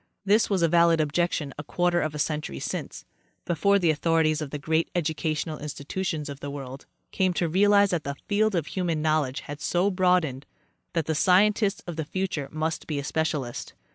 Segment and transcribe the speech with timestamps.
[0.25, 3.05] This was a valid objection a quarter of a century since,
[3.45, 7.91] before the au' thorities of the great educational institutions of the world came to realize
[7.91, 10.47] that the field of human knowledge had so broadened
[10.93, 13.73] that the scientist of the future must be a specialist.